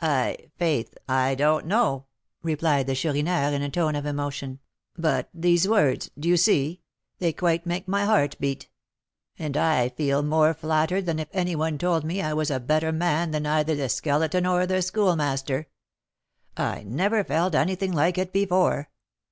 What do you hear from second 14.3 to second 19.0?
or the Schoolmaster. I never felt anything like it before.